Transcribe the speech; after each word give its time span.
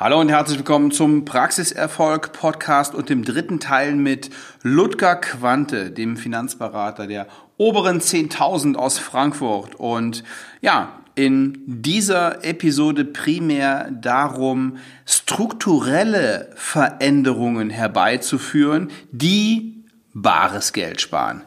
Hallo 0.00 0.20
und 0.20 0.28
herzlich 0.28 0.58
willkommen 0.58 0.92
zum 0.92 1.24
Praxiserfolg 1.24 2.32
Podcast 2.32 2.94
und 2.94 3.08
dem 3.08 3.24
dritten 3.24 3.58
Teil 3.58 3.96
mit 3.96 4.30
Ludger 4.62 5.16
Quante, 5.16 5.90
dem 5.90 6.16
Finanzberater 6.16 7.08
der 7.08 7.26
oberen 7.56 7.98
10.000 7.98 8.76
aus 8.76 9.00
Frankfurt. 9.00 9.74
Und 9.74 10.22
ja, 10.60 11.00
in 11.16 11.64
dieser 11.66 12.44
Episode 12.44 13.04
primär 13.06 13.90
darum, 13.90 14.76
strukturelle 15.04 16.52
Veränderungen 16.54 17.68
herbeizuführen, 17.68 18.92
die 19.10 19.82
bares 20.14 20.72
Geld 20.72 21.00
sparen. 21.00 21.42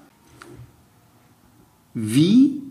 Wie 1.93 2.61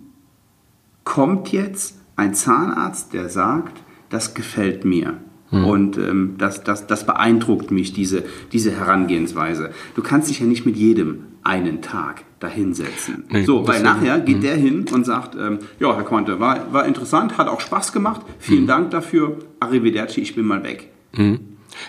kommt 1.05 1.53
jetzt 1.53 1.95
ein 2.17 2.35
Zahnarzt, 2.35 3.15
der 3.15 3.31
sagt, 3.31 3.81
das 4.11 4.35
gefällt 4.35 4.85
mir? 4.85 5.17
Mhm. 5.51 5.64
Und 5.64 5.98
ähm, 5.98 6.35
das, 6.39 6.62
das, 6.64 6.87
das 6.87 7.07
beeindruckt 7.07 7.70
mich, 7.70 7.93
diese, 7.93 8.24
diese 8.52 8.70
Herangehensweise. 8.73 9.70
Du 9.95 10.02
kannst 10.02 10.30
dich 10.30 10.41
ja 10.41 10.47
nicht 10.47 10.66
mit 10.66 10.77
jedem 10.77 11.24
einen 11.43 11.83
Tag 11.83 12.24
dahinsetzen. 12.38 13.24
Nee, 13.29 13.45
so, 13.45 13.66
weil 13.66 13.83
nachher 13.83 14.21
geht 14.21 14.38
mhm. 14.38 14.43
der 14.43 14.57
hin 14.57 14.87
und 14.93 15.05
sagt, 15.05 15.34
ähm, 15.34 15.59
ja, 15.79 15.95
Herr 15.95 16.05
Quante, 16.05 16.41
war, 16.41 16.73
war 16.73 16.87
interessant, 16.87 17.38
hat 17.38 17.48
auch 17.48 17.60
Spaß 17.60 17.93
gemacht, 17.93 18.23
vielen 18.38 18.62
mhm. 18.62 18.69
Dank 18.69 18.91
dafür, 18.91 19.38
arrivederci, 19.59 20.21
ich 20.21 20.34
bin 20.34 20.47
mal 20.47 20.62
weg. 20.62 20.91
Mhm. 21.12 21.41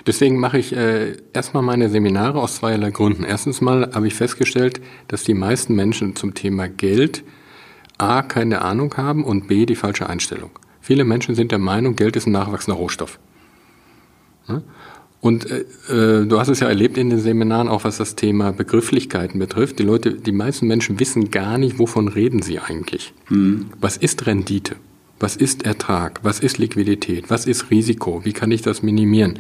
Deswegen 0.06 0.40
mache 0.40 0.58
ich 0.58 0.76
äh, 0.76 1.18
erstmal 1.34 1.64
meine 1.64 1.90
Seminare 1.90 2.40
aus 2.40 2.56
zweierlei 2.56 2.92
Gründen. 2.92 3.24
Erstens 3.24 3.62
mal 3.62 3.92
habe 3.94 4.08
ich 4.08 4.14
festgestellt, 4.14 4.82
dass 5.08 5.24
die 5.24 5.34
meisten 5.34 5.76
Menschen 5.76 6.16
zum 6.16 6.34
Thema 6.34 6.68
Geld 6.68 7.24
A 7.98 8.22
keine 8.22 8.62
Ahnung 8.62 8.96
haben 8.98 9.24
und 9.24 9.48
B 9.48 9.66
die 9.66 9.76
falsche 9.76 10.08
Einstellung. 10.08 10.52
Viele 10.80 11.04
Menschen 11.04 11.36
sind 11.36 11.52
der 11.52 11.60
Meinung, 11.60 11.96
Geld 11.96 12.16
ist 12.16 12.26
ein 12.26 12.32
nachwachsender 12.32 12.78
Rohstoff. 12.78 13.20
Und 15.22 15.46
äh, 15.50 16.22
äh, 16.22 16.26
du 16.26 16.40
hast 16.40 16.50
es 16.50 16.60
ja 16.60 16.68
erlebt 16.68 16.98
in 16.98 17.12
den 17.12 17.20
Seminaren, 17.20 17.68
auch 17.68 17.84
was 17.84 17.98
das 17.98 18.16
Thema 18.16 18.52
Begrifflichkeiten 18.52 19.40
betrifft. 19.40 19.78
Die 19.78 19.84
Leute, 19.84 20.14
die 20.16 20.32
meisten 20.32 20.68
Menschen 20.68 21.00
wissen 21.00 21.30
gar 21.30 21.60
nicht, 21.60 21.78
wovon 21.78 22.08
reden 22.08 22.42
sie 22.42 22.60
eigentlich. 22.60 23.14
Mhm. 23.30 23.68
Was 23.80 23.98
ist 23.98 24.26
Rendite? 24.26 24.76
Was 25.20 25.36
ist 25.36 25.64
Ertrag? 25.68 26.22
Was 26.24 26.40
ist 26.40 26.58
Liquidität? 26.58 27.30
Was 27.30 27.46
ist 27.46 27.70
Risiko? 27.70 28.26
Wie 28.26 28.34
kann 28.34 28.50
ich 28.50 28.64
das 28.64 28.82
minimieren? 28.82 29.38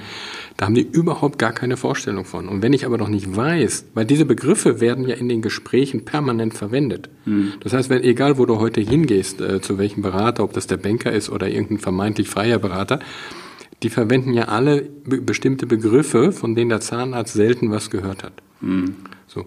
Da 0.55 0.67
haben 0.67 0.75
die 0.75 0.87
überhaupt 0.87 1.39
gar 1.39 1.53
keine 1.53 1.75
Vorstellung 1.75 2.23
von. 2.23 2.47
Und 2.47 2.61
wenn 2.61 2.73
ich 2.73 2.85
aber 2.85 2.99
noch 2.99 3.07
nicht 3.07 3.35
weiß, 3.35 3.85
weil 3.95 4.05
diese 4.05 4.25
Begriffe 4.25 4.79
werden 4.79 5.07
ja 5.07 5.15
in 5.15 5.27
den 5.27 5.41
Gesprächen 5.41 6.05
permanent 6.05 6.53
verwendet. 6.53 7.09
Mhm. 7.25 7.53
Das 7.61 7.73
heißt, 7.73 7.89
wenn, 7.89 8.03
egal 8.03 8.37
wo 8.37 8.45
du 8.45 8.59
heute 8.59 8.81
hingehst, 8.81 9.41
äh, 9.41 9.59
zu 9.59 9.79
welchem 9.79 10.03
Berater, 10.03 10.43
ob 10.43 10.53
das 10.53 10.67
der 10.67 10.77
Banker 10.77 11.11
ist 11.11 11.31
oder 11.31 11.49
irgendein 11.49 11.79
vermeintlich 11.79 12.29
freier 12.29 12.59
Berater, 12.59 12.99
die 13.83 13.89
verwenden 13.89 14.33
ja 14.33 14.45
alle 14.45 14.81
be 14.81 15.21
bestimmte 15.21 15.65
Begriffe, 15.65 16.31
von 16.31 16.55
denen 16.55 16.69
der 16.69 16.81
Zahnarzt 16.81 17.33
selten 17.33 17.71
was 17.71 17.89
gehört 17.89 18.23
hat. 18.23 18.33
Mhm. 18.61 18.95
So. 19.27 19.45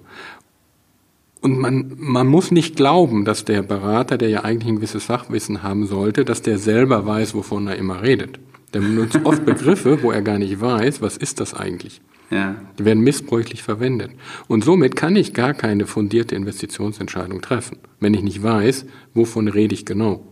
Und 1.41 1.59
man, 1.59 1.93
man 1.99 2.27
muss 2.27 2.51
nicht 2.51 2.75
glauben, 2.75 3.25
dass 3.25 3.45
der 3.45 3.63
Berater, 3.63 4.17
der 4.17 4.31
ja 4.31 4.45
eigentlich 4.45 4.69
ein 4.69 4.77
gewisses 4.77 5.05
Fachwissen 5.05 5.63
haben 5.63 5.87
sollte, 5.87 6.25
dass 6.25 6.41
der 6.41 6.59
selber 6.59 7.05
weiß, 7.05 7.35
wovon 7.35 7.67
er 7.67 7.77
immer 7.77 8.03
redet. 8.03 8.41
Der 8.73 8.81
benutzt 8.81 9.21
oft 9.25 9.45
Begriffe, 9.47 10.03
wo 10.03 10.11
er 10.11 10.23
gar 10.23 10.39
nicht 10.39 10.61
weiß, 10.61 11.03
was 11.03 11.17
ist 11.17 11.41
das 11.41 11.53
eigentlich. 11.53 12.01
Ja. 12.31 12.57
Die 12.79 12.85
werden 12.85 13.05
missbräuchlich 13.05 13.63
verwendet. 13.63 14.13
Und 14.49 14.65
somit 14.65 14.97
kann 14.97 15.15
ich 15.17 15.35
gar 15.35 15.53
keine 15.53 15.87
fundierte 15.87 16.35
Investitionsentscheidung 16.35 17.43
treffen, 17.43 17.77
wenn 18.01 18.15
ich 18.15 18.23
nicht 18.23 18.43
weiß, 18.43 18.87
wovon 19.13 19.49
rede 19.49 19.75
ich 19.75 19.85
genau. 19.85 20.27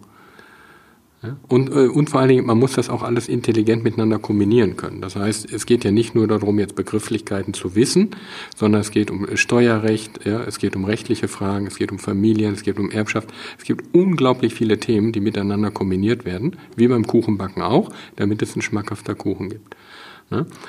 Und, 1.49 1.71
äh, 1.71 1.87
und 1.87 2.11
vor 2.11 2.21
allen 2.21 2.31
Dingen, 2.31 2.47
man 2.47 2.59
muss 2.59 2.73
das 2.73 2.91
auch 2.91 3.03
alles 3.03 3.29
intelligent 3.29 3.85
miteinander 3.85 4.19
kombinieren 4.19 4.77
können. 4.77 5.01
Das 5.01 5.15
heißt, 5.15 5.53
es 5.53 5.67
geht 5.67 5.85
ja 5.85 5.93
nicht 5.93 6.15
nur 6.15 6.27
darum, 6.27 6.59
jetzt 6.59 6.75
Begrifflichkeiten 6.75 7.55
zu 7.55 7.77
wissen, 7.77 8.11
sondern 8.57 8.81
es 8.81 8.91
geht 8.91 9.11
um 9.11 9.29
Steuerrecht, 9.37 10.25
ja, 10.25 10.43
es 10.43 10.59
geht 10.59 10.75
um 10.75 10.85
rechtliche 10.85 11.29
Fragen, 11.29 11.67
es 11.67 11.77
geht 11.77 11.93
um 11.93 12.01
Familien, 12.01 12.55
es 12.55 12.63
geht 12.63 12.79
um 12.79 12.91
Erbschaft. 12.91 13.33
Es 13.57 13.65
gibt 13.65 13.95
unglaublich 13.95 14.55
viele 14.55 14.79
Themen, 14.79 15.13
die 15.13 15.21
miteinander 15.21 15.71
kombiniert 15.71 16.25
werden, 16.25 16.57
wie 16.77 16.89
beim 16.89 17.07
Kuchenbacken 17.07 17.63
auch, 17.63 17.91
damit 18.17 18.43
es 18.43 18.57
ein 18.57 18.63
schmackhafter 18.63 19.15
Kuchen 19.15 19.49
gibt. 19.49 19.77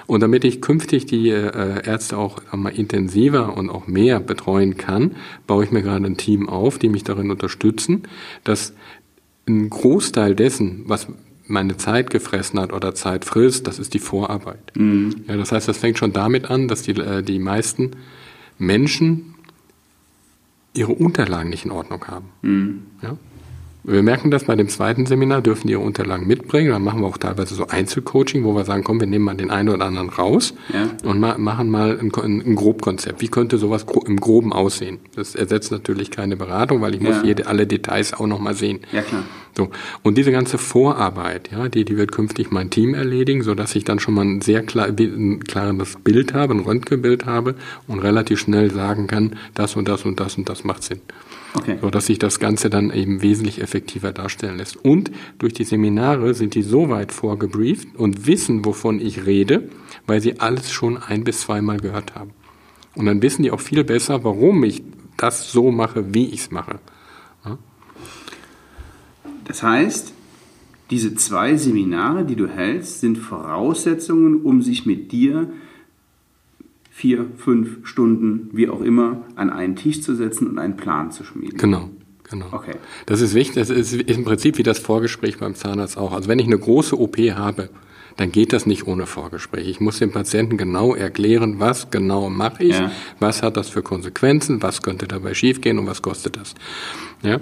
Und 0.08 0.22
damit 0.22 0.44
ich 0.44 0.62
künftig 0.62 1.06
die 1.06 1.30
äh, 1.30 1.88
Ärzte 1.88 2.18
auch 2.18 2.42
mal 2.52 2.70
intensiver 2.70 3.56
und 3.56 3.70
auch 3.70 3.88
mehr 3.88 4.20
betreuen 4.20 4.78
kann, 4.78 5.16
baue 5.48 5.64
ich 5.64 5.72
mir 5.72 5.82
gerade 5.82 6.06
ein 6.06 6.18
Team 6.18 6.50
auf, 6.50 6.80
die 6.80 6.90
mich 6.90 7.04
darin 7.04 7.32
unterstützen, 7.32 8.04
dass 8.44 8.74
ein 9.48 9.70
Großteil 9.70 10.36
dessen, 10.36 10.84
was 10.88 11.08
meine 11.46 11.78
Zeit 11.78 12.10
gefressen 12.10 12.60
hat 12.60 12.72
oder 12.72 12.96
Zeit 12.96 13.26
frisst, 13.26 13.68
das 13.68 13.80
ist 13.80 13.94
die 13.94 14.00
Vorarbeit. 14.00 14.72
Mhm. 14.76 15.26
Ja, 15.28 15.36
das 15.36 15.52
heißt, 15.52 15.68
das 15.68 15.78
fängt 15.78 15.98
schon 15.98 16.14
damit 16.14 16.50
an, 16.50 16.68
dass 16.68 16.84
die, 16.84 16.92
äh, 16.92 17.22
die 17.22 17.40
meisten 17.40 17.92
Menschen 18.58 19.36
ihre 20.74 20.94
Unterlagen 20.94 21.50
nicht 21.50 21.66
in 21.66 21.72
Ordnung 21.72 22.06
haben. 22.08 22.30
Mhm. 22.42 22.84
Ja? 23.02 23.18
Wir 23.86 24.02
merken 24.02 24.32
das 24.32 24.46
bei 24.46 24.56
dem 24.56 24.70
zweiten 24.70 25.06
Seminar, 25.06 25.42
dürfen 25.42 25.68
die 25.68 25.74
ihre 25.74 25.82
Unterlagen 25.82 26.26
mitbringen. 26.26 26.72
Dann 26.72 26.84
machen 26.84 27.02
wir 27.02 27.08
auch 27.08 27.18
teilweise 27.18 27.54
so 27.54 27.68
Einzelcoaching, 27.68 28.46
wo 28.46 28.56
wir 28.56 28.64
sagen, 28.64 28.84
komm, 28.84 29.00
wir 29.00 29.08
nehmen 29.08 29.26
mal 29.26 29.36
den 29.36 29.52
einen 29.52 29.70
oder 29.70 29.86
anderen 29.86 30.10
raus 30.10 30.54
ja. 30.74 30.90
und 31.08 31.20
ma 31.20 31.38
machen 31.38 31.70
mal 31.70 32.00
ein, 32.00 32.12
ein, 32.16 32.56
Grobkonzept. 32.56 33.22
Wie 33.22 33.28
könnte 33.28 33.58
sowas 33.58 33.86
im 34.06 34.18
Groben 34.18 34.54
aussehen? 34.54 35.00
Das 35.16 35.36
ersetzt 35.36 35.72
natürlich 35.72 36.12
keine 36.12 36.38
Beratung, 36.38 36.82
weil 36.82 36.96
ich 36.96 37.02
ja. 37.02 37.10
muss 37.10 37.24
jede, 37.24 37.48
alle 37.48 37.68
Details 37.68 38.14
auch 38.14 38.28
nochmal 38.28 38.54
sehen. 38.54 38.80
Ja, 38.94 39.02
klar. 39.02 39.24
So. 39.56 39.70
Und 40.02 40.18
diese 40.18 40.32
ganze 40.32 40.58
Vorarbeit, 40.58 41.52
ja, 41.52 41.70
die, 41.70 41.86
die 41.86 41.98
wird 41.98 42.12
künftig 42.12 42.52
mein 42.52 42.70
Team 42.70 42.96
erledigen, 42.96 43.44
so 43.44 43.54
dass 43.54 43.76
ich 43.76 43.84
dann 43.84 44.00
schon 44.00 44.16
mal 44.16 44.26
ein 44.26 44.42
sehr 44.42 44.64
klar, 44.64 44.88
ein 44.88 45.44
klares 45.44 45.98
Bild 46.04 46.34
habe, 46.34 46.56
ein 46.56 46.62
Röntgenbild 46.62 47.26
habe 47.26 47.56
und 47.88 48.00
relativ 48.00 48.40
schnell 48.40 48.72
sagen 48.72 49.08
kann, 49.08 49.36
das 49.54 49.76
und 49.76 49.88
das 49.88 50.06
und 50.06 50.20
das 50.20 50.38
und 50.38 50.50
das 50.50 50.64
macht 50.64 50.84
Sinn. 50.84 51.02
Okay. 51.56 51.78
So 51.82 51.92
dass 51.92 52.08
sich 52.08 52.18
das 52.18 52.40
Ganze 52.40 52.72
dann 52.72 52.92
eben 52.92 53.22
wesentlich 53.22 53.62
effektiver 53.62 54.12
darstellen 54.12 54.58
lässt. 54.58 54.76
Und 54.76 55.12
durch 55.38 55.54
die 55.54 55.66
Seminare 55.66 56.34
sind 56.34 56.56
die 56.56 56.64
so 56.64 56.90
weit 56.90 57.12
vorgebrieft 57.12 57.96
und 57.96 58.26
wissen, 58.26 58.66
wovon 58.66 59.00
ich 59.00 59.28
rede, 59.28 59.70
weil 60.08 60.20
sie 60.20 60.40
alles 60.40 60.72
schon 60.72 60.98
ein 60.98 61.24
bis 61.24 61.42
zweimal 61.42 61.78
gehört 61.78 62.16
haben. 62.16 62.32
Und 62.96 63.06
dann 63.06 63.22
wissen 63.22 63.44
die 63.44 63.52
auch 63.52 63.60
viel 63.60 63.84
besser, 63.84 64.24
warum 64.24 64.64
ich 64.64 64.84
das 65.18 65.52
so 65.52 65.72
mache, 65.72 66.14
wie 66.14 66.26
ich 66.26 66.42
es 66.42 66.52
mache. 66.52 66.80
Das 69.46 69.64
heißt, 69.64 70.14
diese 70.90 71.16
zwei 71.16 71.56
Seminare, 71.56 72.26
die 72.26 72.36
du 72.36 72.48
hältst, 72.48 73.00
sind 73.00 73.18
Voraussetzungen, 73.18 74.42
um 74.42 74.62
sich 74.62 74.86
mit 74.86 75.12
dir 75.12 75.50
vier, 76.92 77.26
fünf 77.38 77.88
Stunden, 77.88 78.50
wie 78.54 78.70
auch 78.70 78.82
immer, 78.82 79.24
an 79.36 79.50
einen 79.50 79.76
Tisch 79.76 80.02
zu 80.02 80.16
setzen 80.16 80.48
und 80.48 80.60
einen 80.60 80.78
Plan 80.78 81.12
zu 81.12 81.24
schmieden. 81.24 81.58
Genau. 81.58 81.90
Genau. 82.30 82.48
Okay. 82.52 82.76
Das 83.06 83.22
ist 83.22 83.36
wichtig. 83.36 83.56
Das 83.56 83.70
ist 83.70 83.94
im 83.94 84.24
Prinzip 84.24 84.58
wie 84.58 84.64
das 84.64 84.80
Vorgespräch 84.80 85.38
beim 85.38 85.56
Zahnarzt 85.56 85.98
auch. 85.98 86.14
Also 86.14 86.30
wenn 86.30 86.40
ich 86.40 86.48
eine 86.48 86.58
große 86.58 87.00
OP 87.00 87.18
habe, 87.18 87.70
dann 88.18 88.32
geht 88.32 88.54
das 88.54 88.66
nicht 88.66 88.88
ohne 88.88 89.06
Vorgespräch. 89.06 89.68
Ich 89.68 89.80
muss 89.80 90.00
dem 90.00 90.12
Patienten 90.12 90.58
genau 90.58 90.96
erklären, 90.96 91.60
was 91.60 91.90
genau 91.90 92.30
mache 92.30 92.64
ich, 92.64 92.78
ja. 92.78 92.92
was 93.20 93.42
hat 93.42 93.58
das 93.58 93.70
für 93.70 93.82
Konsequenzen, 93.82 94.62
was 94.62 94.82
könnte 94.82 95.08
dabei 95.08 95.34
schiefgehen 95.34 95.80
und 95.80 95.88
was 95.88 96.02
kostet 96.02 96.38
das. 96.38 96.54
Ja? 97.22 97.40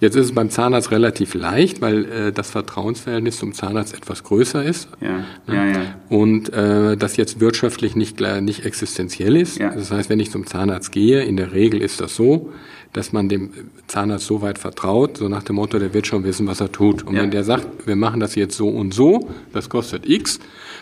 Jetzt 0.00 0.14
ist 0.14 0.26
es 0.26 0.32
beim 0.32 0.50
Zahnarzt 0.50 0.90
relativ 0.90 1.34
leicht, 1.34 1.80
weil 1.80 2.04
äh, 2.04 2.32
das 2.32 2.50
Vertrauensverhältnis 2.50 3.38
zum 3.38 3.54
Zahnarzt 3.54 3.94
etwas 3.94 4.24
größer 4.24 4.62
ist. 4.62 4.88
Ja. 5.00 5.24
Ja, 5.46 5.66
ja. 5.66 5.80
Und 6.08 6.52
äh, 6.52 6.96
das 6.96 7.16
jetzt 7.16 7.40
wirtschaftlich 7.40 7.96
nicht, 7.96 8.20
nicht 8.20 8.64
existenziell 8.64 9.36
ist. 9.36 9.58
Ja. 9.58 9.70
Das 9.70 9.90
heißt, 9.90 10.10
wenn 10.10 10.20
ich 10.20 10.30
zum 10.30 10.46
Zahnarzt 10.46 10.92
gehe, 10.92 11.22
in 11.22 11.36
der 11.36 11.52
Regel 11.52 11.80
ist 11.80 12.00
das 12.00 12.14
so, 12.14 12.52
dass 12.92 13.12
man 13.12 13.28
dem 13.28 13.50
Zahnarzt 13.86 14.26
so 14.26 14.42
weit 14.42 14.58
vertraut, 14.58 15.16
so 15.18 15.28
nach 15.28 15.42
dem 15.42 15.56
Motto, 15.56 15.78
der 15.78 15.94
wird 15.94 16.06
schon 16.06 16.24
wissen, 16.24 16.46
was 16.46 16.60
er 16.60 16.72
tut. 16.72 17.02
Und 17.02 17.14
ja. 17.14 17.22
wenn 17.22 17.30
der 17.30 17.44
sagt, 17.44 17.86
wir 17.86 17.96
machen 17.96 18.20
das 18.20 18.34
jetzt 18.34 18.56
so 18.56 18.68
und 18.68 18.92
so, 18.92 19.28
das 19.52 19.68
kostet 19.68 20.08
X, 20.08 20.40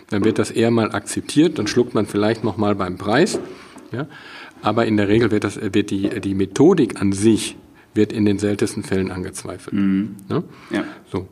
dann 0.09 0.23
wird 0.23 0.39
das 0.39 0.51
eher 0.51 0.71
mal 0.71 0.91
akzeptiert, 0.91 1.57
dann 1.57 1.67
schluckt 1.67 1.93
man 1.93 2.05
vielleicht 2.05 2.43
noch 2.43 2.57
mal 2.57 2.75
beim 2.75 2.97
Preis. 2.97 3.39
Ja? 3.91 4.07
Aber 4.61 4.85
in 4.85 4.97
der 4.97 5.07
Regel 5.07 5.31
wird, 5.31 5.43
das, 5.43 5.59
wird 5.61 5.89
die, 5.89 6.09
die 6.21 6.35
Methodik 6.35 7.01
an 7.01 7.11
sich 7.11 7.57
wird 7.95 8.13
in 8.13 8.25
den 8.25 8.37
seltensten 8.39 8.83
Fällen 8.83 9.11
angezweifelt. 9.11 9.73
Mhm. 9.73 10.15
Ne? 10.29 10.43
Ja. 10.71 10.83
So. 11.11 11.27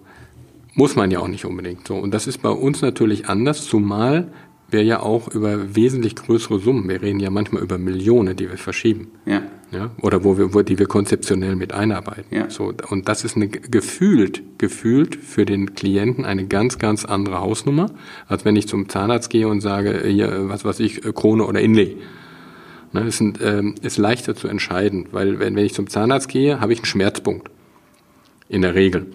Muss 0.75 0.95
man 0.95 1.12
ja 1.12 1.19
auch 1.19 1.27
nicht 1.27 1.45
unbedingt. 1.45 1.88
So. 1.88 1.95
Und 1.95 2.13
das 2.13 2.25
ist 2.25 2.42
bei 2.42 2.50
uns 2.50 2.81
natürlich 2.81 3.27
anders, 3.27 3.65
zumal 3.65 4.31
wir 4.74 4.83
ja 4.83 5.00
auch 5.00 5.27
über 5.30 5.75
wesentlich 5.75 6.15
größere 6.15 6.60
Summen, 6.60 6.89
wir 6.89 7.01
reden 7.01 7.19
ja 7.19 7.30
manchmal 7.30 7.62
über 7.62 7.77
Millionen, 7.77 8.36
die 8.36 8.50
wir 8.50 8.57
verschieben. 8.57 9.12
Ja. 9.25 9.44
Ja, 9.71 9.89
oder 10.04 10.24
wo 10.24 10.38
wir, 10.38 10.54
wo, 10.54 10.62
die 10.62 10.77
wir 10.77 10.86
konzeptionell 10.86 11.56
mit 11.56 11.74
einarbeiten. 11.74 12.36
Ja. 12.36 12.48
So, 12.48 12.71
und 12.92 13.09
das 13.09 13.24
ist 13.24 13.36
eine 13.36 13.48
gefühlt, 13.48 14.44
gefühlt 14.59 15.16
für 15.16 15.45
den 15.45 15.74
Klienten 15.74 16.25
eine 16.25 16.45
ganz, 16.45 16.77
ganz 16.77 17.06
andere 17.06 17.39
Hausnummer, 17.39 17.89
als 18.27 18.45
wenn 18.45 18.56
ich 18.56 18.68
zum 18.68 18.88
Zahnarzt 18.88 19.31
gehe 19.31 19.48
und 19.48 19.62
sage, 19.62 20.04
hier, 20.06 20.48
was 20.48 20.63
weiß 20.63 20.80
ich, 20.80 21.01
Krone 21.16 21.45
oder 21.45 21.59
Inlay. 21.59 21.98
Ne, 22.94 23.01
ist, 23.01 23.19
ein, 23.22 23.34
ähm, 23.42 23.75
ist 23.81 23.98
leichter 23.98 24.36
zu 24.36 24.48
entscheiden, 24.48 25.07
weil 25.12 25.40
wenn, 25.40 25.56
wenn 25.56 25.66
ich 25.66 25.74
zum 25.74 25.88
Zahnarzt 25.88 26.30
gehe, 26.30 26.60
habe 26.60 26.74
ich 26.74 26.80
einen 26.80 26.86
Schmerzpunkt. 26.86 27.50
In 28.50 28.62
der 28.62 28.75
Regel. 28.75 29.07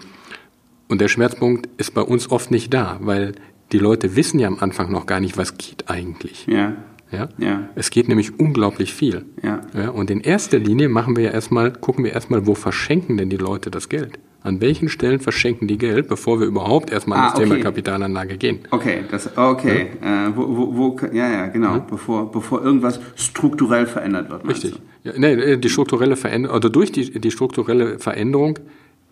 Und 0.88 1.00
der 1.00 1.08
Schmerzpunkt 1.08 1.68
ist 1.76 1.94
bei 1.94 2.00
uns 2.00 2.30
oft 2.30 2.50
nicht 2.50 2.74
da, 2.74 2.98
weil 3.00 3.34
Die 3.72 3.78
Leute 3.78 4.16
wissen 4.16 4.40
ja 4.40 4.48
am 4.48 4.58
Anfang 4.60 4.90
noch 4.90 5.04
gar 5.06 5.20
nicht, 5.20 5.36
was 5.36 5.58
geht 5.58 5.90
eigentlich. 5.90 6.46
Ja. 6.46 6.76
Ja? 7.10 7.28
Ja. 7.38 7.68
Es 7.74 7.90
geht 7.90 8.08
nämlich 8.08 8.38
unglaublich 8.38 8.94
viel. 8.94 9.26
Ja. 9.42 9.60
Ja, 9.74 9.90
und 9.90 10.10
in 10.10 10.20
erster 10.20 10.58
Linie 10.58 10.88
machen 10.88 11.16
wir 11.16 11.24
ja 11.24 11.30
erstmal, 11.30 11.72
gucken 11.72 12.04
wir 12.04 12.12
erstmal, 12.12 12.46
wo 12.46 12.54
verschenken 12.54 13.16
denn 13.16 13.30
die 13.30 13.36
Leute 13.36 13.70
das 13.70 13.88
Geld? 13.88 14.18
An 14.42 14.60
welchen 14.60 14.88
Stellen 14.88 15.18
verschenken 15.18 15.66
die 15.66 15.78
Geld, 15.78 16.08
bevor 16.08 16.38
wir 16.38 16.46
überhaupt 16.46 16.90
erstmal 16.90 17.18
Ah, 17.18 17.22
an 17.22 17.30
das 17.32 17.40
Thema 17.40 17.54
okay. 17.54 17.62
Kapitalanlage 17.64 18.36
gehen? 18.36 18.60
Okay, 18.70 19.00
das, 19.10 19.36
okay. 19.36 19.88
Äh, 20.00 20.30
wo, 20.36 20.46
wo, 20.56 20.76
wo, 20.76 20.96
ja, 21.12 21.28
ja, 21.30 21.46
genau. 21.48 21.80
Bevor, 21.80 22.30
bevor 22.30 22.62
irgendwas 22.64 23.00
strukturell 23.16 23.86
verändert 23.86 24.30
wird. 24.30 24.46
Richtig. 24.48 24.80
Ja, 25.02 25.12
nee, 25.16 25.56
die 25.56 25.68
strukturelle 25.68 26.14
Veränderung, 26.16 26.56
oder 26.56 26.70
durch 26.70 26.92
die, 26.92 27.10
die 27.18 27.30
strukturelle 27.30 27.98
Veränderung 27.98 28.58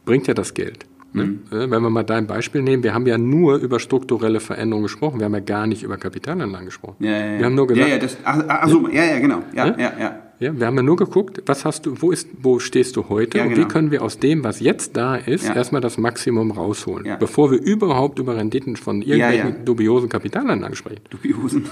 bringt 0.05 0.28
ja 0.28 0.34
das 0.34 0.55
Geld. 0.55 0.87
Ne? 1.12 1.25
Mhm. 1.25 1.40
Äh, 1.50 1.70
Wenn 1.70 1.82
wir 1.82 1.90
mal 1.90 2.05
dein 2.05 2.26
Beispiel 2.29 2.62
nehmen, 2.62 2.82
wir 2.84 2.94
haben 2.94 3.06
ja 3.06 3.19
nur 3.19 3.56
über 3.56 3.81
strukturelle 3.81 4.38
Veränderungen 4.38 4.84
gesprochen, 4.84 5.19
wir 5.19 5.25
haben 5.25 5.34
ja 5.34 5.40
gar 5.40 5.67
nicht 5.67 5.82
über 5.82 5.96
Kapitalanlagen 5.96 6.67
gesprochen. 6.67 6.96
Ja, 7.05 7.11
ja, 7.11 7.19
ja. 7.32 7.38
Wir 7.38 7.46
haben 7.46 7.55
nur 7.56 7.67
gesagt, 7.67 7.88
ja, 7.88 7.94
ja, 7.94 8.00
das, 8.00 8.17
ach, 8.22 8.44
ach 8.46 8.69
so, 8.69 8.88
ja, 8.88 9.05
ja, 9.05 9.19
genau. 9.19 9.43
Ja, 9.55 9.67
Ja? 9.67 9.93
ja, 9.99 10.17
ja. 10.38 10.47
Ja, 10.53 10.59
wir 10.61 10.67
haben 10.67 10.77
ja 10.77 10.83
nur 10.83 10.97
geguckt, 10.97 11.43
was 11.47 11.65
hast 11.65 11.87
du, 11.87 12.00
wo 12.03 12.11
ist, 12.11 12.29
wo 12.43 12.59
stehst 12.59 12.97
du 12.97 13.09
heute 13.09 13.38
Ja, 13.38 13.44
und 13.44 13.50
wie 13.53 13.55
genau. 13.55 13.69
können 13.69 13.91
wir 13.91 14.03
aus 14.03 14.19
dem, 14.19 14.44
was 14.44 14.61
jetzt 14.61 14.97
da 14.97 15.17
ist, 15.17 15.47
Ja. 15.49 15.55
erstmal 15.55 15.81
das 15.81 15.97
Maximum 15.99 16.50
rausholen, 16.50 17.06
Ja. 17.06 17.17
bevor 17.17 17.50
wir 17.50 17.61
überhaupt 17.61 18.19
über 18.19 18.37
Renditen 18.37 18.77
von 18.77 19.00
irgendwelchen 19.03 19.49
ja. 19.49 19.65
dubiosen 19.65 20.09
Kapitalanlagen 20.09 20.77
sprechen. 20.77 21.00
Dubiosen. 21.11 21.65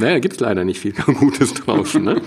Naja, 0.00 0.14
da 0.14 0.18
gibt's 0.18 0.40
leider 0.40 0.64
nicht 0.64 0.80
viel 0.80 0.92
Gutes 1.20 1.54
draußen. 1.54 2.02
Ne? 2.02 2.20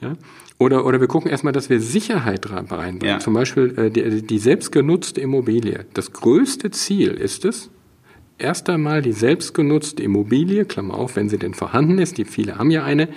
Ja? 0.00 0.14
Oder, 0.58 0.84
oder 0.84 1.00
wir 1.00 1.08
gucken 1.08 1.30
erstmal, 1.30 1.54
dass 1.54 1.70
wir 1.70 1.80
Sicherheit 1.80 2.50
rein- 2.50 2.66
reinbringen. 2.66 3.14
Ja. 3.14 3.18
Zum 3.20 3.32
Beispiel 3.34 3.74
äh, 3.78 3.90
die, 3.90 4.20
die 4.26 4.38
selbstgenutzte 4.38 5.20
Immobilie. 5.20 5.86
Das 5.94 6.12
größte 6.12 6.70
Ziel 6.70 7.12
ist 7.12 7.46
es, 7.46 7.70
erst 8.36 8.68
einmal 8.68 9.00
die 9.00 9.12
selbstgenutzte 9.12 10.02
Immobilie, 10.02 10.66
Klammer 10.66 10.94
auf, 10.94 11.16
wenn 11.16 11.30
sie 11.30 11.38
denn 11.38 11.54
vorhanden 11.54 11.98
ist, 11.98 12.18
die 12.18 12.26
viele 12.26 12.58
haben 12.58 12.70
ja 12.70 12.84
eine, 12.84 13.08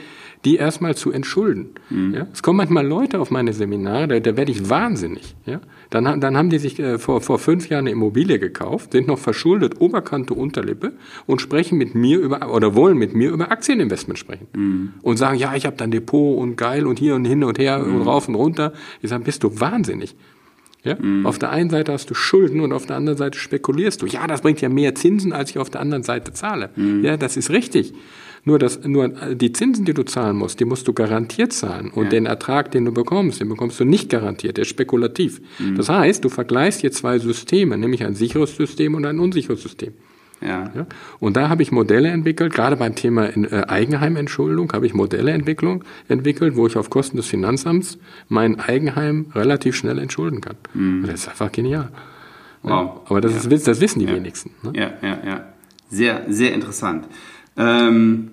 die 0.46 0.58
erstmal 0.58 0.96
zu 0.96 1.12
entschulden. 1.12 1.70
Ja? 2.14 2.28
Es 2.34 2.44
kommen 2.44 2.58
manchmal 2.58 2.86
Leute 2.86 3.20
auf 3.20 3.32
meine 3.32 3.54
Seminare, 3.54 4.08
da, 4.08 4.20
da 4.20 4.38
werde 4.38 4.52
ich 4.52 4.70
wahnsinnig. 4.70 5.36
Ja? 5.46 5.62
Dann, 5.90 6.20
dann 6.20 6.38
haben 6.38 6.50
die 6.50 6.60
sich 6.60 6.80
äh, 6.80 6.98
vor, 7.00 7.22
vor 7.22 7.40
fünf 7.40 7.70
Jahren 7.70 7.84
eine 7.84 7.92
Immobilie 7.92 8.40
gekauft, 8.40 8.92
sind 8.92 9.08
noch 9.08 9.20
verschuldet, 9.20 9.80
Oberkante, 9.80 10.34
Unterlippe 10.34 10.94
und 11.26 11.40
sprechen 11.40 11.78
mit 11.78 11.96
mir 11.96 12.20
über, 12.20 12.54
oder 12.54 12.76
wollen 12.76 12.98
mit 12.98 13.14
mir 13.16 13.32
über 13.32 13.52
Aktieninvestment 13.52 14.20
sprechen. 14.20 14.48
Und 15.02 15.18
sagen, 15.18 15.38
ja, 15.38 15.56
ich 15.56 15.66
habe 15.66 15.78
da 15.78 15.86
ein 15.86 15.92
Depot 15.92 16.38
und 16.38 16.58
geil 16.58 16.88
und 16.88 17.00
hier 17.00 17.16
und 17.16 17.26
hin 17.26 17.44
und 17.44 17.60
her 17.60 17.84
und 17.86 18.02
rauf 18.02 18.28
und 18.28 18.36
runter. 18.36 18.74
Ich 19.02 19.10
sage, 19.10 19.24
bist 19.24 19.44
du 19.44 19.60
wahnsinnig. 19.60 20.16
Ja? 20.84 20.98
Auf 21.24 21.40
der 21.40 21.52
einen 21.52 21.70
Seite 21.70 21.94
hast 21.94 22.10
du 22.10 22.14
Schulden 22.14 22.60
und 22.60 22.74
auf 22.74 22.86
der 22.86 22.98
anderen 22.98 23.18
Seite 23.18 23.40
spekulierst 23.40 24.02
du. 24.02 24.06
Ja, 24.06 24.28
das 24.28 24.42
bringt 24.42 24.60
ja 24.60 24.68
mehr 24.68 24.96
Zinsen, 24.96 25.32
als 25.32 25.52
ich 25.52 25.58
auf 25.58 25.70
der 25.70 25.80
anderen 25.80 26.04
Seite 26.04 26.34
zahle. 26.34 26.72
Ja, 27.04 27.16
das 27.16 27.38
ist 27.38 27.50
richtig. 27.52 27.94
Nur, 28.46 28.60
das, 28.60 28.84
nur 28.84 29.08
die 29.08 29.54
Zinsen, 29.54 29.86
die 29.86 29.94
du 29.94 30.04
zahlen 30.04 30.36
musst, 30.36 30.60
die 30.60 30.66
musst 30.66 30.88
du 30.88 30.94
garantiert 30.94 31.54
zahlen. 31.54 31.90
Und 31.92 32.06
Ja. 32.06 32.10
den 32.10 32.26
Ertrag, 32.26 32.72
den 32.72 32.84
du 32.84 32.92
bekommst, 32.92 33.40
den 33.40 33.48
bekommst 33.48 33.80
du 33.80 33.86
nicht 33.86 34.10
garantiert. 34.10 34.58
Der 34.58 34.64
ist 34.64 34.68
spekulativ. 34.70 35.40
Das 35.78 35.88
heißt, 35.88 36.24
du 36.26 36.30
vergleichst 36.30 36.82
hier 36.82 36.92
zwei 36.92 37.20
Systeme, 37.20 37.78
nämlich 37.78 38.04
ein 38.04 38.16
sicheres 38.16 38.56
System 38.56 38.96
und 38.96 39.06
ein 39.06 39.20
unsicheres 39.20 39.62
System. 39.64 39.94
Ja. 40.42 40.70
Ja? 40.76 40.86
Und 41.20 41.38
da 41.38 41.48
habe 41.48 41.62
ich 41.64 41.72
Modelle 41.72 42.10
entwickelt, 42.10 42.54
gerade 42.54 42.76
beim 42.76 42.96
Thema 42.96 43.28
äh, 43.30 43.64
Eigenheimentschuldung 43.66 44.74
habe 44.74 44.86
ich 44.86 44.94
Modelle 44.94 45.32
Entwicklung, 45.32 45.86
entwickelt, 46.10 46.58
wo 46.58 46.68
ich 46.68 46.76
auf 46.76 46.90
Kosten 46.90 47.16
des 47.16 47.28
Finanzamts 47.28 47.98
mein 48.28 48.60
Eigenheim 48.60 49.28
relativ 49.36 49.78
schnell 49.78 50.00
entschulden 50.00 50.42
kann. 50.42 50.58
Und 50.74 51.04
Das 51.08 51.22
ist 51.22 51.30
einfach 51.30 51.50
genial. 51.50 51.90
Wow. 52.62 52.70
Ja, 52.72 53.02
aber 53.06 53.22
das, 53.22 53.46
Ja. 53.46 53.52
ist, 53.52 53.68
das 53.70 53.80
wissen 53.80 54.00
die 54.00 54.08
wenigsten. 54.10 54.52
Ne? 54.64 54.74
Ja, 54.76 54.92
ja, 55.02 55.18
ja. 55.26 55.46
Sehr, 55.90 56.24
sehr 56.28 56.54
interessant. 56.54 57.06
Ähm, 57.58 58.30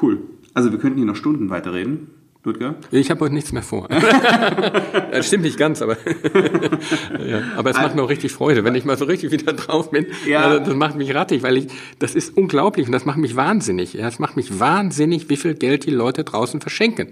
cool. 0.00 0.18
Also 0.54 0.72
wir 0.72 0.78
könnten 0.78 0.98
hier 0.98 1.06
noch 1.06 1.16
Stunden 1.16 1.50
weiterreden, 1.50 2.08
Ludger. 2.44 2.76
Ich 2.90 3.10
habe 3.10 3.20
heute 3.20 3.34
nichts 3.34 3.52
mehr 3.52 3.62
vor. 3.62 3.88
das 5.12 5.26
stimmt 5.26 5.44
nicht 5.44 5.58
ganz, 5.58 5.82
aber, 5.82 5.96
ja, 7.26 7.42
aber 7.56 7.70
es 7.70 7.76
macht 7.76 7.94
mir 7.94 8.02
auch 8.02 8.08
richtig 8.08 8.32
Freude, 8.32 8.64
wenn 8.64 8.74
ich 8.74 8.84
mal 8.84 8.96
so 8.96 9.04
richtig 9.04 9.30
wieder 9.30 9.52
drauf 9.52 9.90
bin. 9.90 10.06
Ja. 10.26 10.54
Ja. 10.54 10.58
Das 10.58 10.74
macht 10.74 10.96
mich 10.96 11.14
rattig, 11.14 11.42
weil 11.42 11.58
ich, 11.58 11.66
das 11.98 12.14
ist 12.14 12.36
unglaublich 12.36 12.86
und 12.86 12.92
das 12.92 13.04
macht 13.04 13.18
mich 13.18 13.36
wahnsinnig. 13.36 13.94
Ja, 13.94 14.08
es 14.08 14.18
macht 14.18 14.36
mich 14.36 14.58
wahnsinnig, 14.58 15.28
wie 15.28 15.36
viel 15.36 15.54
Geld 15.54 15.86
die 15.86 15.90
Leute 15.90 16.24
draußen 16.24 16.60
verschenken. 16.60 17.10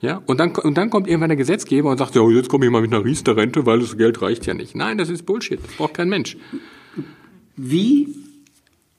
Ja, 0.00 0.22
und 0.26 0.38
dann, 0.38 0.54
und 0.54 0.78
dann 0.78 0.90
kommt 0.90 1.08
irgendwann 1.08 1.30
der 1.30 1.36
Gesetzgeber 1.36 1.90
und 1.90 1.98
sagt, 1.98 2.14
ja, 2.14 2.22
jetzt 2.30 2.48
komme 2.48 2.66
ich 2.66 2.70
mal 2.70 2.80
mit 2.80 2.94
einer 2.94 3.04
Riester-Rente, 3.04 3.66
weil 3.66 3.80
das 3.80 3.96
Geld 3.98 4.22
reicht 4.22 4.46
ja 4.46 4.54
nicht. 4.54 4.76
Nein, 4.76 4.96
das 4.96 5.10
ist 5.10 5.26
Bullshit. 5.26 5.58
Das 5.60 5.72
braucht 5.72 5.94
kein 5.94 6.08
Mensch. 6.08 6.36
Wie 7.56 8.14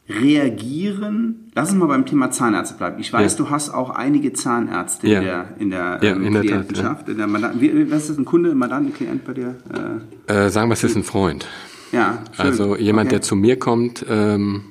reagieren, 0.10 1.52
lass 1.54 1.70
uns 1.70 1.78
mal 1.80 1.86
beim 1.88 2.06
Thema 2.06 2.32
Zahnärzte 2.32 2.76
bleiben. 2.78 3.00
Ich 3.00 3.12
weiß, 3.14 3.34
Ja. 3.38 3.38
du 3.46 3.50
hast 3.50 3.70
auch 3.70 3.90
einige 3.92 4.34
Zahnärzte 4.34 5.08
Ja. 5.08 5.20
in 5.20 5.26
der, 5.26 5.46
in 5.60 5.70
der, 5.70 6.00
Ja, 6.02 6.12
ähm, 6.16 6.26
in 6.26 6.34
der 6.34 6.42
Tat, 6.44 6.50
Klientenschaft. 6.52 7.10
in 7.10 7.18
der 7.18 7.28
Mandan- 7.28 7.62
wie, 7.62 7.92
was 7.92 8.02
ist 8.04 8.10
das, 8.12 8.18
ein 8.18 8.26
Kunde, 8.26 8.52
ein 8.52 8.58
Mandant, 8.58 8.88
ein 8.88 8.94
Klient 8.94 9.26
bei 9.26 9.34
dir? 9.34 9.56
Äh, 10.28 10.34
Äh, 10.46 10.50
sagen 10.50 10.70
wir, 10.70 10.74
es 10.74 10.84
ist 10.84 10.96
ein 10.96 11.04
Freund. 11.04 11.48
ja, 11.92 12.20
schön. 12.32 12.46
Also 12.46 12.76
jemand, 12.76 13.08
Okay. 13.08 13.16
der 13.16 13.22
zu 13.22 13.36
mir 13.36 13.58
kommt, 13.60 14.06
ähm, 14.10 14.62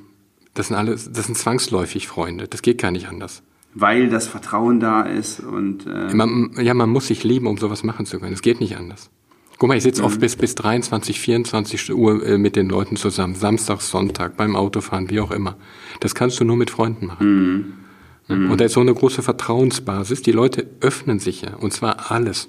das 0.55 0.69
sind 0.69 0.77
alles, 0.77 1.11
das 1.13 1.27
sind 1.27 1.37
zwangsläufig 1.37 2.09
Freunde. 2.09 2.49
Das 2.49 2.63
geht 2.63 2.79
gar 2.81 2.91
nicht 2.91 3.09
anders. 3.09 3.43
Weil 3.75 4.09
das 4.09 4.27
Vertrauen 4.27 4.81
da 4.81 5.03
ist 5.03 5.41
und 5.41 5.87
äh, 5.87 6.13
Man, 6.15 6.51
ja, 6.61 6.75
man 6.75 6.91
muss 6.91 7.07
sich 7.09 7.23
lieben, 7.23 7.47
um 7.47 7.59
sowas 7.59 7.85
machen 7.85 8.07
zu 8.07 8.19
können. 8.19 8.33
Es 8.33 8.43
geht 8.43 8.61
nicht 8.61 8.77
anders. 8.77 9.11
Guck 9.59 9.69
mal, 9.69 9.77
ich 9.77 9.83
sitze 9.83 10.05
oft 10.05 10.21
bis, 10.21 10.37
bis 10.37 10.55
23, 10.55 11.19
24 11.19 11.93
Uhr 11.93 12.25
äh, 12.25 12.39
mit 12.39 12.55
den 12.55 12.69
Leuten 12.69 12.97
zusammen. 12.97 13.35
Samstag, 13.35 13.81
Sonntag, 13.81 14.37
beim 14.37 14.55
Autofahren, 14.55 15.11
wie 15.11 15.19
auch 15.19 15.33
immer. 15.33 15.57
Das 15.99 16.15
kannst 16.15 16.39
du 16.39 16.45
nur 16.45 16.57
mit 16.57 16.71
Freunden 16.71 17.07
machen. 17.07 17.75
Ja, 18.29 18.37
Und 18.37 18.61
da 18.61 18.67
ist 18.67 18.75
so 18.75 18.81
eine 18.81 18.95
große 18.95 19.23
Vertrauensbasis. 19.23 20.23
Die 20.23 20.33
Leute 20.33 20.69
öffnen 20.81 21.19
sich 21.19 21.43
ja. 21.43 21.55
Und 21.57 21.73
zwar 21.73 22.13
alles. 22.13 22.49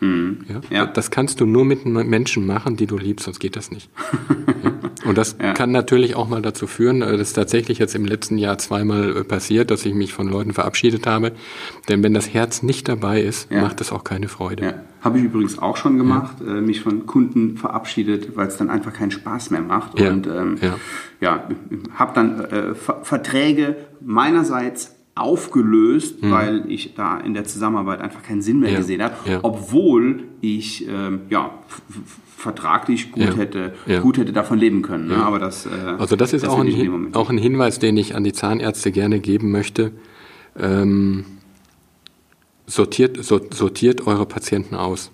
Ja? 0.00 0.60
Ja. 0.70 0.86
Das 0.86 1.10
kannst 1.10 1.40
du 1.40 1.46
nur 1.46 1.64
mit 1.64 1.84
Menschen 1.84 2.46
machen, 2.46 2.76
die 2.76 2.86
du 2.86 2.96
liebst, 2.98 3.24
sonst 3.24 3.40
geht 3.40 3.56
das 3.56 3.70
nicht. 3.70 3.90
ja? 4.62 4.72
Und 5.08 5.18
das 5.18 5.36
Ja. 5.40 5.52
kann 5.54 5.70
natürlich 5.72 6.14
auch 6.16 6.28
mal 6.28 6.42
dazu 6.42 6.66
führen, 6.66 7.02
äh, 7.02 7.12
das 7.16 7.28
ist 7.28 7.32
tatsächlich 7.34 7.78
jetzt 7.78 7.94
im 7.94 8.04
letzten 8.04 8.38
Jahr 8.38 8.58
zweimal 8.58 9.16
äh, 9.16 9.24
passiert, 9.24 9.70
dass 9.70 9.84
ich 9.86 9.94
mich 9.94 10.12
von 10.12 10.28
Leuten 10.28 10.52
verabschiedet 10.52 11.06
habe. 11.06 11.32
Denn 11.88 12.02
wenn 12.02 12.14
das 12.14 12.32
Herz 12.32 12.62
nicht 12.62 12.88
dabei 12.88 13.22
ist, 13.22 13.50
macht 13.50 13.80
es 13.80 13.92
auch 13.92 14.04
keine 14.04 14.28
Freude. 14.28 14.82
Habe 15.00 15.18
ich 15.18 15.24
übrigens 15.24 15.58
auch 15.58 15.76
schon 15.76 15.96
gemacht, 15.98 16.36
äh, 16.40 16.60
mich 16.60 16.80
von 16.80 17.06
Kunden 17.06 17.56
verabschiedet, 17.56 18.36
weil 18.36 18.48
es 18.48 18.56
dann 18.56 18.70
einfach 18.70 18.92
keinen 18.92 19.10
Spaß 19.12 19.50
mehr 19.50 19.62
macht. 19.62 20.00
Und 20.00 20.26
ähm, 20.26 20.58
ja. 20.60 20.74
ja, 21.20 21.48
habe 21.94 22.12
dann 22.14 22.40
äh, 22.44 22.74
Ver 22.74 23.00
Verträge 23.04 23.76
meinerseits 24.00 24.94
aufgelöst, 25.18 26.16
weil 26.22 26.64
ich 26.70 26.94
da 26.94 27.18
in 27.18 27.34
der 27.34 27.44
Zusammenarbeit 27.44 28.00
einfach 28.00 28.22
keinen 28.22 28.42
Sinn 28.42 28.60
mehr 28.60 28.70
Mhm. 28.70 28.74
Ja, 28.74 28.80
gesehen 28.80 29.02
habe, 29.02 29.14
ja. 29.26 29.40
obwohl 29.42 30.24
ich 30.40 30.86
ähm, 30.88 31.20
ja 31.30 31.50
vertraglich 32.36 33.10
gut 33.12 33.24
Ja, 33.24 33.34
hätte 33.34 33.74
gut 34.02 34.16
hätte 34.18 34.32
davon 34.32 34.58
leben 34.58 34.82
können. 34.82 35.08
Ne? 35.08 35.16
Aber 35.16 35.38
das 35.38 35.66
äh, 35.66 35.70
Also 35.98 36.14
das 36.16 36.32
ist 36.32 36.46
auch, 36.46 36.64
will 36.64 36.88
ein, 36.88 37.14
auch 37.14 37.30
ein 37.30 37.38
Hinweis, 37.38 37.78
den 37.78 37.96
ich 37.96 38.14
an 38.14 38.24
die 38.24 38.32
Zahnärzte 38.32 38.92
gerne 38.92 39.18
geben 39.20 39.50
möchte. 39.50 39.92
Ähm, 40.58 41.24
sortiert, 42.66 43.22
so, 43.24 43.40
sortiert 43.50 44.06
eure 44.06 44.26
Patienten 44.26 44.74
aus. 44.74 45.10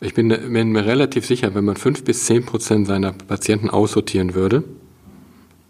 Ich 0.00 0.14
bin, 0.14 0.28
bin 0.28 0.72
mir 0.72 0.84
relativ 0.84 1.26
sicher, 1.26 1.54
wenn 1.54 1.64
man 1.64 1.76
fünf 1.76 2.04
bis 2.04 2.24
zehn 2.24 2.44
Prozent 2.44 2.86
seiner 2.86 3.12
Patienten 3.12 3.70
aussortieren 3.70 4.34
würde, 4.34 4.64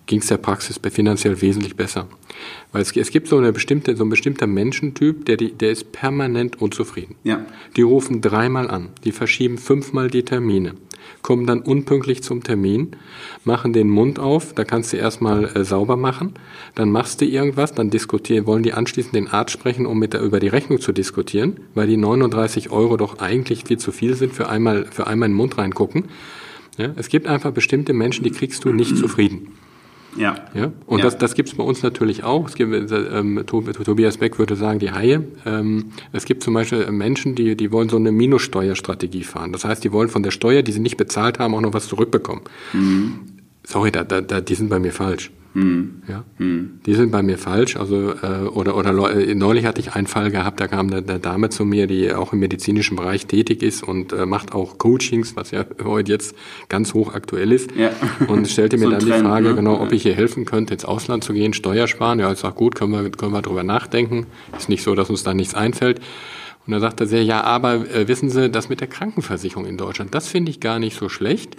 ging 0.07 0.21
es 0.21 0.27
der 0.27 0.37
Praxis 0.37 0.81
finanziell 0.91 1.41
wesentlich 1.41 1.77
besser. 1.77 2.07
Weil 2.73 2.83
es, 2.83 2.95
es 2.97 3.11
gibt 3.11 3.29
so, 3.29 3.39
eine 3.39 3.53
bestimmte, 3.53 3.97
so 3.97 4.05
ein 4.05 4.11
bestimmter 4.11 4.47
Menschentyp, 4.47 5.25
der, 5.25 5.37
der 5.37 5.71
ist 5.71 5.93
permanent 5.93 6.61
unzufrieden. 6.61 7.15
Ja. 7.23 7.45
Die 7.77 7.83
rufen 7.83 8.21
dreimal 8.21 8.71
an, 8.71 8.89
die 9.05 9.13
verschieben 9.13 9.59
fünfmal 9.59 10.11
die 10.11 10.25
Termine, 10.25 10.75
kommen 11.23 11.47
dann 11.47 11.61
unpünktlich 11.61 12.23
zum 12.23 12.43
Termin, 12.43 12.97
machen 13.45 13.73
den 13.73 13.89
Mund 13.89 14.19
auf, 14.19 14.53
da 14.55 14.65
kannst 14.65 14.93
du 14.93 14.97
erstmal 14.97 15.45
äh, 15.57 15.65
sauber 15.65 15.97
machen, 15.97 16.35
dann 16.75 16.91
machst 16.91 17.21
du 17.21 17.25
irgendwas, 17.25 17.73
dann 17.73 17.91
diskutieren, 17.91 18.47
wollen 18.47 18.63
die 18.63 18.73
anschließend 18.73 19.15
den 19.15 19.29
Arzt 19.29 19.53
sprechen, 19.53 19.87
um 19.87 19.99
mit 19.99 20.13
der, 20.13 20.21
über 20.21 20.41
die 20.41 20.49
Rechnung 20.49 20.81
zu 20.81 20.93
diskutieren, 20.93 21.61
weil 21.75 21.87
die 21.87 21.97
39 21.97 22.71
Euro 22.71 22.97
doch 22.97 23.21
eigentlich 23.21 23.65
viel 23.65 23.79
zu 23.79 23.93
viel 23.93 24.15
sind 24.15 24.35
für 24.35 24.49
einmal, 24.49 24.87
für 24.87 25.07
einmal 25.07 25.29
in 25.29 25.33
den 25.33 25.39
Mund 25.39 25.57
reingucken. 25.57 26.07
Ja, 26.77 26.93
es 26.97 27.09
gibt 27.09 27.29
einfach 27.29 27.53
bestimmte 27.53 27.93
Menschen, 27.93 28.25
die 28.25 28.33
kriegst 28.33 28.65
du 28.65 28.73
nicht 28.73 28.97
zufrieden. 28.97 29.53
Ja. 30.17 30.37
Ja? 30.55 30.71
Und 30.87 30.99
Ja. 30.99 31.05
das, 31.05 31.19
das 31.19 31.35
gibt 31.35 31.49
es 31.49 31.55
bei 31.57 31.65
uns 31.65 31.83
natürlich 31.83 32.23
auch. 32.25 32.49
Es 32.49 32.55
gibt, 32.55 32.73
äh, 32.73 32.97
ähm, 32.97 33.43
Tob- 33.47 33.73
Tobias 33.85 34.19
Beck 34.19 34.39
würde 34.39 34.55
sagen, 34.57 34.79
die 34.79 34.93
Haie. 34.93 35.25
Ähm, 35.45 35.87
es 36.13 36.25
gibt 36.25 36.43
zum 36.43 36.55
Beispiel 36.55 36.91
Menschen, 36.93 37.35
die, 37.35 37.57
die 37.57 37.73
wollen 37.73 37.89
so 37.89 37.97
eine 37.97 38.13
Minussteuerstrategie 38.13 39.25
fahren. 39.25 39.53
Das 39.53 39.65
heißt, 39.65 39.83
die 39.83 39.93
wollen 39.93 40.09
von 40.09 40.23
der 40.23 40.31
Steuer, 40.31 40.63
die 40.63 40.73
sie 40.73 40.81
nicht 40.81 40.97
bezahlt 40.97 41.39
haben, 41.39 41.55
auch 41.55 41.61
noch 41.61 41.75
was 41.75 41.89
zurückbekommen. 41.89 42.43
Mhm. 42.73 43.21
Sorry, 43.65 43.91
da, 43.91 44.05
da, 44.05 44.21
da, 44.21 44.41
die 44.41 44.55
sind 44.55 44.69
bei 44.69 44.79
mir 44.79 44.93
falsch. 44.93 45.31
Mhm. 45.55 46.03
Ja? 46.09 46.25
Mhm. 46.39 46.81
Die 46.85 46.95
sind 46.95 47.11
bei 47.11 47.23
mir 47.23 47.39
falsch. 47.39 47.77
Also, 47.77 48.11
äh, 48.11 48.47
oder, 48.53 48.77
oder 48.77 49.17
äh, 49.17 49.35
neulich 49.35 49.65
hatte 49.65 49.81
ich 49.81 49.95
einen 49.95 50.07
Fall 50.07 50.31
gehabt, 50.31 50.61
da 50.61 50.67
kam 50.67 50.89
eine, 50.89 50.99
eine, 50.99 51.21
Dame 51.21 51.49
zu 51.49 51.65
mir, 51.65 51.87
die 51.87 52.13
auch 52.13 52.33
im 52.33 52.41
medizinischen 52.41 52.97
Bereich 52.97 53.27
tätig 53.27 53.63
ist 53.63 53.83
und 53.83 54.13
äh, 54.13 54.27
macht 54.27 54.53
auch 54.53 54.79
Coachings, 54.79 55.37
was 55.37 55.53
ja 55.53 55.65
heute 55.85 56.13
jetzt 56.13 56.35
ganz 56.69 56.93
hoch 56.93 57.15
aktuell 57.15 57.53
ist. 57.53 57.71
Ja. 57.77 57.91
Und 58.27 58.49
stellte 58.51 58.77
mir 58.77 58.87
so 58.87 58.91
dann 58.91 59.01
Trend, 59.01 59.15
die 59.15 59.21
Frage, 59.21 59.49
ne? 59.51 59.55
genau, 59.55 59.81
ob 59.81 59.93
ich 59.93 60.05
ihr 60.05 60.15
helfen 60.15 60.45
könnte, 60.45 60.75
ins 60.75 60.85
Ausland 60.85 61.25
zu 61.25 61.33
gehen, 61.33 61.55
Steuer 61.55 61.87
sparen. 61.87 62.19
Ja, 62.19 62.31
ich 62.33 62.39
sage, 62.39 62.55
gut, 62.55 62.75
können 62.75 62.93
wir, 62.93 63.09
können 63.11 63.33
wir 63.33 63.43
drüber 63.43 63.63
nachdenken. 63.63 64.27
Ist 64.59 64.69
nicht 64.69 64.83
so, 64.83 64.95
dass 64.95 65.09
uns 65.09 65.23
da 65.23 65.35
nichts 65.35 65.55
einfällt. 65.55 66.01
Und 66.67 66.73
da 66.73 66.81
sagte 66.81 67.07
sie, 67.07 67.19
ja, 67.19 67.43
aber 67.43 67.75
äh, 67.95 68.09
wissen 68.09 68.31
Sie, 68.31 68.49
das 68.49 68.71
mit 68.71 68.81
der 68.81 68.89
Krankenversicherung 68.89 69.67
in 69.67 69.77
Deutschland, 69.77 70.15
das 70.15 70.29
finde 70.29 70.51
ich 70.51 70.61
gar 70.61 70.79
nicht 70.79 70.99
so 70.99 71.11
schlecht. 71.11 71.57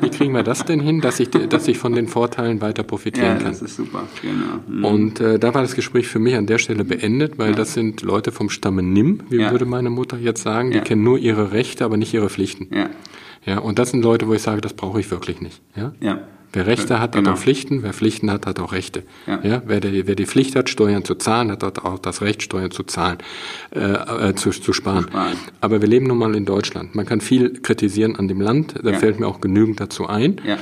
Wie 0.00 0.10
kriegen 0.10 0.34
wir 0.34 0.42
das 0.42 0.64
denn 0.64 0.80
hin, 0.80 1.00
dass 1.00 1.20
ich, 1.20 1.30
dass 1.30 1.68
ich 1.68 1.78
von 1.78 1.92
den 1.92 2.08
Vorteilen 2.08 2.60
weiter 2.60 2.82
profitieren 2.82 3.28
ja, 3.28 3.36
kann? 3.36 3.52
das 3.52 3.62
ist 3.62 3.76
super, 3.76 4.08
genau. 4.20 4.58
Mhm. 4.66 4.84
Und 4.84 5.20
äh, 5.20 5.38
da 5.38 5.54
war 5.54 5.62
das 5.62 5.76
Gespräch 5.76 6.08
für 6.08 6.18
mich 6.18 6.34
an 6.34 6.46
der 6.46 6.58
Stelle 6.58 6.84
beendet, 6.84 7.38
weil 7.38 7.50
ja. 7.50 7.56
das 7.56 7.74
sind 7.74 8.02
Leute 8.02 8.32
vom 8.32 8.50
Stamme 8.50 8.82
Nimm, 8.82 9.22
wie 9.28 9.40
ja. 9.40 9.52
würde 9.52 9.66
meine 9.66 9.90
Mutter 9.90 10.18
jetzt 10.18 10.42
sagen, 10.42 10.72
die 10.72 10.80
kennen 10.80 11.04
nur 11.04 11.18
ihre 11.18 11.52
Rechte, 11.52 11.84
aber 11.84 11.96
nicht 11.96 12.12
ihre 12.12 12.28
Pflichten. 12.28 12.68
Ja. 12.74 12.90
Ja, 13.46 13.58
und 13.58 13.78
das 13.78 13.90
sind 13.90 14.02
Leute, 14.02 14.28
wo 14.28 14.34
ich 14.34 14.42
sage, 14.42 14.60
das 14.60 14.74
brauche 14.74 15.00
ich 15.00 15.10
wirklich 15.10 15.40
nicht. 15.40 15.62
Ja. 15.74 15.92
ja. 16.00 16.20
Wer 16.52 16.66
Rechte 16.66 16.98
hat, 16.98 17.12
genau. 17.12 17.30
hat 17.30 17.36
auch 17.36 17.40
Pflichten. 17.40 17.82
Wer 17.82 17.92
Pflichten 17.92 18.30
hat, 18.30 18.46
hat 18.46 18.58
auch 18.58 18.72
Rechte. 18.72 19.04
Ja. 19.26 19.40
ja 19.42 19.62
wer, 19.66 19.80
die, 19.80 20.06
wer 20.06 20.16
die 20.16 20.26
Pflicht 20.26 20.56
hat, 20.56 20.68
Steuern 20.68 21.04
zu 21.04 21.14
zahlen, 21.14 21.52
hat 21.52 21.62
auch 21.84 21.98
das 21.98 22.22
Recht, 22.22 22.42
Steuern 22.42 22.70
zu 22.70 22.82
zahlen, 22.82 23.18
äh, 23.74 23.80
äh, 24.30 24.34
zu, 24.34 24.50
zu 24.50 24.72
sparen. 24.72 25.04
sparen. 25.04 25.36
Aber 25.60 25.80
wir 25.80 25.88
leben 25.88 26.06
nun 26.06 26.18
mal 26.18 26.34
in 26.34 26.44
Deutschland. 26.44 26.94
Man 26.94 27.06
kann 27.06 27.20
viel 27.20 27.60
kritisieren 27.60 28.16
an 28.16 28.26
dem 28.26 28.40
Land. 28.40 28.74
Da 28.82 28.90
ja. 28.90 28.98
fällt 28.98 29.20
mir 29.20 29.28
auch 29.28 29.40
genügend 29.40 29.80
dazu 29.80 30.06
ein. 30.06 30.40
Ja. 30.44 30.58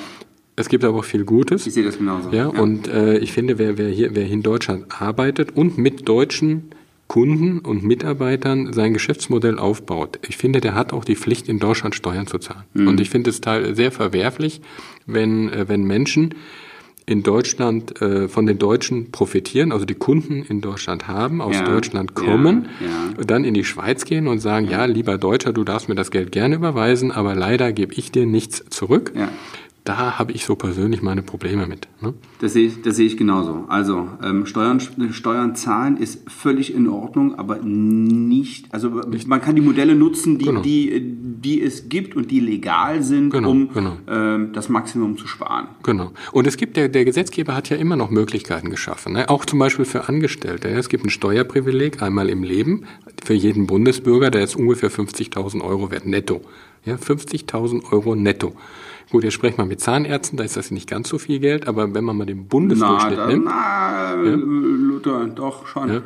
Es 0.56 0.68
gibt 0.68 0.84
aber 0.84 0.98
auch 0.98 1.04
viel 1.04 1.24
Gutes. 1.24 1.66
Ich 1.66 1.74
sehe 1.74 1.84
das 1.84 1.98
genauso. 1.98 2.30
Ja, 2.30 2.36
ja. 2.36 2.46
und 2.48 2.88
äh, 2.88 3.18
ich 3.18 3.32
finde, 3.32 3.58
wer, 3.58 3.78
wer, 3.78 3.88
hier, 3.88 4.14
wer 4.14 4.24
hier 4.24 4.34
in 4.34 4.42
Deutschland 4.42 4.86
arbeitet 5.00 5.56
und 5.56 5.78
mit 5.78 6.08
Deutschen 6.08 6.70
Kunden 7.08 7.60
und 7.60 7.82
Mitarbeitern 7.82 8.72
sein 8.74 8.92
Geschäftsmodell 8.92 9.58
aufbaut. 9.58 10.18
Ich 10.28 10.36
finde, 10.36 10.60
der 10.60 10.74
hat 10.74 10.92
auch 10.92 11.04
die 11.04 11.16
Pflicht, 11.16 11.48
in 11.48 11.58
Deutschland 11.58 11.94
Steuern 11.94 12.26
zu 12.26 12.38
zahlen. 12.38 12.64
Mhm. 12.74 12.88
Und 12.88 13.00
ich 13.00 13.08
finde 13.10 13.30
es 13.30 13.40
sehr 13.44 13.90
verwerflich, 13.90 14.60
wenn, 15.06 15.50
äh, 15.50 15.68
wenn 15.68 15.84
Menschen 15.84 16.34
in 17.06 17.22
Deutschland 17.22 18.02
äh, 18.02 18.28
von 18.28 18.44
den 18.44 18.58
Deutschen 18.58 19.10
profitieren, 19.10 19.72
also 19.72 19.86
die 19.86 19.94
Kunden 19.94 20.42
in 20.42 20.60
Deutschland 20.60 21.08
haben, 21.08 21.40
aus 21.40 21.56
ja, 21.56 21.64
Deutschland 21.64 22.14
kommen, 22.14 22.68
ja, 22.80 22.86
ja. 23.16 23.24
dann 23.24 23.44
in 23.44 23.54
die 23.54 23.64
Schweiz 23.64 24.04
gehen 24.04 24.28
und 24.28 24.40
sagen, 24.40 24.68
ja. 24.68 24.84
lieber 24.84 25.16
Deutscher, 25.16 25.54
du 25.54 25.64
darfst 25.64 25.88
mir 25.88 25.94
das 25.94 26.10
Geld 26.10 26.32
gerne 26.32 26.56
überweisen, 26.56 27.10
aber 27.10 27.34
leider 27.34 27.72
gebe 27.72 27.94
ich 27.94 28.12
dir 28.12 28.26
nichts 28.26 28.62
zurück 28.68 29.12
da 29.88 30.18
habe 30.18 30.32
ich 30.32 30.44
so 30.44 30.54
persönlich 30.54 31.00
meine 31.00 31.22
Probleme 31.22 31.66
mit. 31.66 31.88
Ne? 32.02 32.12
Das, 32.40 32.52
sehe 32.52 32.66
ich, 32.66 32.82
das 32.82 32.96
sehe 32.96 33.06
ich 33.06 33.16
genauso. 33.16 33.64
Also 33.68 34.06
ähm, 34.22 34.44
Steuern, 34.44 34.80
Steuern 34.80 35.54
zahlen 35.54 35.96
ist 35.96 36.30
völlig 36.30 36.74
in 36.74 36.88
Ordnung, 36.88 37.38
aber 37.38 37.58
nicht, 37.62 38.66
also 38.74 38.88
nicht. 38.88 39.26
man 39.26 39.40
kann 39.40 39.56
die 39.56 39.62
Modelle 39.62 39.94
nutzen, 39.94 40.38
die, 40.38 40.44
genau. 40.44 40.60
die, 40.60 41.00
die 41.02 41.62
es 41.62 41.88
gibt 41.88 42.16
und 42.16 42.30
die 42.30 42.40
legal 42.40 43.02
sind, 43.02 43.30
genau, 43.30 43.50
um 43.50 43.72
genau. 43.72 43.96
Ähm, 44.06 44.52
das 44.52 44.68
Maximum 44.68 45.16
zu 45.16 45.26
sparen. 45.26 45.68
Genau. 45.84 46.12
Und 46.32 46.46
es 46.46 46.58
gibt, 46.58 46.76
der, 46.76 46.90
der 46.90 47.06
Gesetzgeber 47.06 47.54
hat 47.54 47.70
ja 47.70 47.78
immer 47.78 47.96
noch 47.96 48.10
Möglichkeiten 48.10 48.68
geschaffen, 48.68 49.14
ne? 49.14 49.30
auch 49.30 49.46
zum 49.46 49.58
Beispiel 49.58 49.86
für 49.86 50.06
Angestellte. 50.06 50.68
Es 50.68 50.90
gibt 50.90 51.06
ein 51.06 51.10
Steuerprivileg 51.10 52.02
einmal 52.02 52.28
im 52.28 52.42
Leben 52.42 52.84
für 53.24 53.34
jeden 53.34 53.66
Bundesbürger, 53.66 54.30
der 54.30 54.44
ist 54.44 54.54
ungefähr 54.54 54.90
50.000 54.90 55.62
Euro 55.62 55.90
wert 55.90 56.04
netto. 56.04 56.42
Ja, 56.84 56.96
50.000 56.96 57.90
Euro 57.90 58.14
netto. 58.14 58.54
Gut, 59.10 59.24
jetzt 59.24 59.32
sprechen 59.32 59.56
wir 59.56 59.64
mit 59.64 59.80
Zahnärzten, 59.80 60.36
da 60.36 60.44
ist 60.44 60.56
das 60.56 60.70
nicht 60.70 60.88
ganz 60.88 61.08
so 61.08 61.16
viel 61.18 61.38
Geld, 61.38 61.66
aber 61.66 61.94
wenn 61.94 62.04
man 62.04 62.16
mal 62.16 62.26
den 62.26 62.46
Bundesdurchschnitt 62.46 63.16
na, 63.16 63.26
da, 63.26 63.32
nimmt. 63.32 63.44
Na, 63.46 64.22
ja, 64.22 64.34
Luther, 64.34 65.26
doch 65.26 65.66
schon. 65.66 65.88
Ja, 65.88 66.02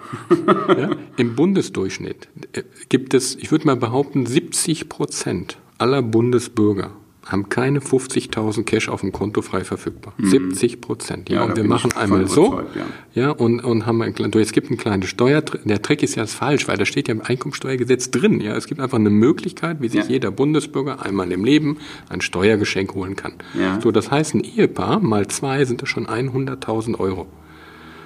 ja, 0.79 0.91
Im 1.17 1.35
Bundesdurchschnitt 1.35 2.29
äh, 2.53 2.63
gibt 2.89 3.15
es, 3.15 3.35
ich 3.35 3.51
würde 3.51 3.67
mal 3.67 3.77
behaupten, 3.77 4.25
70 4.25 4.89
Prozent 4.89 5.59
aller 5.79 6.01
Bundesbürger 6.01 6.93
haben 7.27 7.49
keine 7.49 7.81
50.000 7.81 8.65
Cash 8.65 8.89
auf 8.89 9.01
dem 9.01 9.13
Konto 9.13 9.43
frei 9.43 9.65
verfügbar. 9.65 10.13
Mhm. 10.17 10.31
70 10.31 10.81
Prozent. 10.81 11.29
Ja, 11.31 11.37
ja 11.37 11.43
und 11.45 11.57
wir 11.57 11.65
machen 11.65 11.93
einmal 11.93 12.27
so. 12.27 12.63
Ja. 13.15 13.23
ja, 13.23 13.31
und, 13.31 13.61
und 13.61 13.87
haben 13.87 14.03
ein, 14.03 14.15
es 14.15 14.53
gibt 14.53 14.71
einen 14.71 14.79
kleinen 14.79 15.05
Steuer, 15.05 15.41
der 15.41 15.83
Trick 15.83 16.03
ist 16.03 16.17
ja 16.17 16.27
falsch, 16.27 16.67
weil 16.69 16.77
da 16.77 16.85
steht 16.85 17.09
ja 17.09 17.15
im 17.15 17.23
Einkommensteuergesetz 17.23 18.11
drin. 18.11 18.41
Ja, 18.41 18.57
es 18.57 18.67
gibt 18.67 18.81
einfach 18.81 18.99
eine 18.99 19.11
Möglichkeit, 19.11 19.81
wie 19.81 19.89
sich 19.89 20.05
ja. 20.05 20.11
jeder 20.11 20.31
Bundesbürger 20.31 21.03
einmal 21.03 21.31
im 21.31 21.45
Leben 21.45 21.79
ein 22.09 22.21
Steuergeschenk 22.21 22.95
holen 22.95 23.15
kann. 23.15 23.35
Ja. 23.59 23.81
So, 23.81 23.93
das 23.93 24.11
heißt, 24.11 24.35
ein 24.35 24.45
Ehepaar 24.45 25.01
mal 25.01 25.29
zwei 25.29 25.65
sind 25.65 25.83
das 25.83 25.89
schon 25.89 26.07
100.000 26.07 26.99
Euro. 26.99 27.29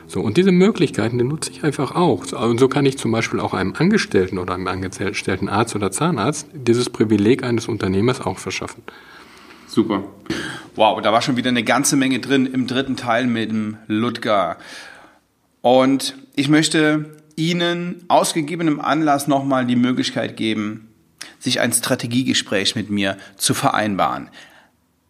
So, 0.08 0.20
und 0.20 0.36
diese 0.36 0.52
Möglichkeiten, 0.52 1.18
die 1.18 1.24
nutze 1.24 1.50
ich 1.50 1.64
einfach 1.64 1.94
auch. 1.94 2.32
Und 2.32 2.58
so 2.58 2.68
kann 2.68 2.86
ich 2.86 2.96
zum 2.96 3.10
Beispiel 3.10 3.40
auch 3.40 3.54
einem 3.54 3.74
Angestellten 3.76 4.38
oder 4.38 4.54
einem 4.54 4.68
angestellten 4.68 5.48
Arzt 5.48 5.74
oder 5.74 5.90
Zahnarzt 5.90 6.46
dieses 6.52 6.90
Privileg 6.90 7.42
eines 7.42 7.66
Unternehmers 7.66 8.20
auch 8.20 8.38
verschaffen. 8.38 8.82
Super. 9.66 10.04
Wow, 10.76 11.02
da 11.02 11.12
war 11.12 11.22
schon 11.22 11.36
wieder 11.36 11.50
eine 11.50 11.64
ganze 11.64 11.96
Menge 11.96 12.20
drin 12.20 12.46
im 12.46 12.66
dritten 12.66 12.96
Teil 12.96 13.26
mit 13.26 13.50
dem 13.50 13.78
Ludger. 13.88 14.58
Und 15.60 16.16
ich 16.36 16.48
möchte 16.48 17.16
Ihnen 17.34 18.04
aus 18.08 18.32
gegebenem 18.32 18.80
Anlass 18.80 19.26
nochmal 19.26 19.66
die 19.66 19.76
Möglichkeit 19.76 20.36
geben, 20.36 20.88
sich 21.40 21.60
ein 21.60 21.72
Strategiegespräch 21.72 22.76
mit 22.76 22.90
mir 22.90 23.16
zu 23.36 23.54
vereinbaren 23.54 24.30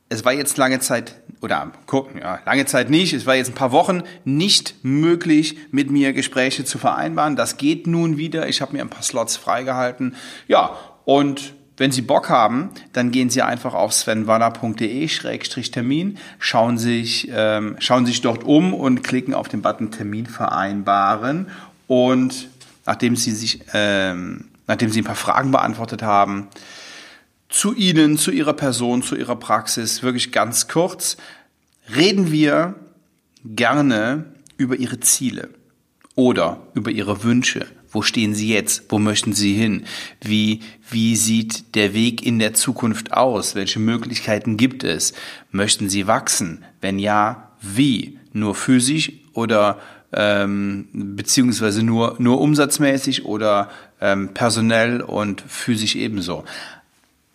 es 0.08 0.24
war 0.24 0.32
jetzt 0.32 0.56
lange 0.56 0.78
Zeit, 0.80 1.16
oder 1.40 1.72
gucken, 1.86 2.20
ja, 2.20 2.38
lange 2.46 2.66
Zeit 2.66 2.90
nicht, 2.90 3.12
es 3.12 3.26
war 3.26 3.34
jetzt 3.34 3.48
ein 3.48 3.54
paar 3.54 3.72
Wochen 3.72 4.02
nicht 4.24 4.76
möglich, 4.82 5.56
mit 5.70 5.90
mir 5.90 6.12
Gespräche 6.12 6.64
zu 6.64 6.78
vereinbaren. 6.78 7.36
Das 7.36 7.56
geht 7.56 7.86
nun 7.86 8.16
wieder. 8.16 8.48
Ich 8.48 8.62
habe 8.62 8.72
mir 8.72 8.82
ein 8.82 8.90
paar 8.90 9.02
Slots 9.02 9.36
freigehalten. 9.36 10.16
Ja, 10.48 10.76
und 11.04 11.54
wenn 11.76 11.92
Sie 11.92 12.00
Bock 12.00 12.30
haben, 12.30 12.70
dann 12.94 13.10
gehen 13.10 13.28
Sie 13.28 13.42
einfach 13.42 13.74
auf 13.74 13.92
svenwanner.de-termin, 13.92 16.16
schauen 16.38 16.78
sich, 16.78 17.28
ähm, 17.30 17.76
schauen 17.80 18.06
sich 18.06 18.22
dort 18.22 18.44
um 18.44 18.72
und 18.72 19.02
klicken 19.02 19.34
auf 19.34 19.48
den 19.48 19.60
Button 19.60 19.90
Termin 19.90 20.24
vereinbaren. 20.26 21.48
Und 21.86 22.48
nachdem 22.86 23.14
Sie 23.14 23.32
sich, 23.32 23.60
ähm, 23.74 24.46
nachdem 24.66 24.88
Sie 24.90 25.02
ein 25.02 25.04
paar 25.04 25.16
Fragen 25.16 25.50
beantwortet 25.50 26.02
haben, 26.02 26.48
zu 27.56 27.75
Ihnen, 27.75 28.18
zu 28.18 28.32
Ihrer 28.32 28.52
Person, 28.52 29.02
zu 29.02 29.16
Ihrer 29.16 29.36
Praxis, 29.36 30.02
wirklich 30.02 30.30
ganz 30.30 30.68
kurz, 30.68 31.16
reden 31.94 32.30
wir 32.30 32.75
gerne 33.46 34.26
über 34.58 34.76
Ihre 34.76 35.00
Ziele 35.00 35.48
oder 36.14 36.60
über 36.75 36.90
Ihre 36.90 37.25
Wünsche. 37.25 37.66
Wo 37.90 38.02
stehen 38.02 38.34
Sie 38.34 38.52
jetzt? 38.52 38.84
Wo 38.90 38.98
möchten 38.98 39.32
Sie 39.32 39.54
hin? 39.54 39.84
Wie, 40.20 40.60
wie 40.90 41.16
sieht 41.16 41.75
der 41.75 41.94
Weg 41.94 42.26
in 42.26 42.38
der 42.38 42.52
Zukunft 42.52 43.14
aus? 43.14 43.54
Welche 43.54 43.78
Möglichkeiten 43.78 44.58
gibt 44.58 44.84
es? 44.84 45.14
Möchten 45.50 45.88
Sie 45.88 46.06
wachsen? 46.06 46.62
Wenn 46.82 46.98
ja, 46.98 47.52
wie? 47.62 48.18
Nur 48.34 48.54
physisch 48.54 49.12
oder 49.32 49.80
ähm, 50.12 50.88
beziehungsweise 50.92 51.82
nur, 51.82 52.16
nur 52.18 52.38
umsatzmäßig 52.38 53.25
oder 53.25 53.70
ähm, 53.98 54.34
personell 54.34 55.00
und 55.00 55.40
physisch 55.40 55.96
ebenso? 55.96 56.44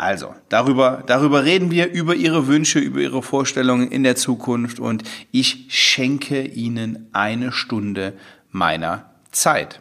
Also, 0.01 0.34
darüber, 0.50 1.03
darüber 1.05 1.46
reden 1.46 1.70
wir, 1.70 1.91
über 1.91 2.15
Ihre 2.15 2.48
Wünsche, 2.48 2.79
über 2.79 3.01
Ihre 3.01 3.22
Vorstellungen 3.22 3.91
in 3.91 4.01
der 4.01 4.15
Zukunft 4.15 4.79
und 4.79 5.03
ich 5.31 5.67
schenke 5.70 6.41
Ihnen 6.41 7.08
eine 7.12 7.51
Stunde 7.51 8.13
meiner 8.50 9.12
Zeit. 9.31 9.79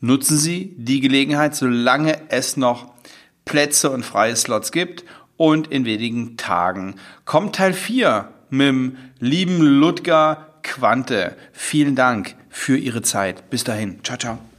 Nutzen 0.00 0.36
Sie 0.36 0.74
die 0.78 0.98
Gelegenheit, 0.98 1.54
solange 1.54 2.28
es 2.28 2.56
noch 2.56 2.92
Plätze 3.44 3.90
und 3.90 4.04
freie 4.04 4.34
Slots 4.34 4.72
gibt 4.72 5.04
und 5.36 5.68
in 5.68 5.84
wenigen 5.84 6.36
Tagen 6.36 6.96
kommt 7.24 7.54
Teil 7.54 7.72
4 7.72 8.30
mit 8.50 8.66
dem 8.66 8.96
lieben 9.20 9.60
Ludger 9.60 10.48
Quante. 10.64 11.36
Vielen 11.52 11.94
Dank 11.94 12.34
für 12.48 12.76
Ihre 12.76 13.02
Zeit. 13.02 13.48
Bis 13.48 13.62
dahin. 13.62 14.02
Ciao, 14.02 14.18
ciao. 14.18 14.51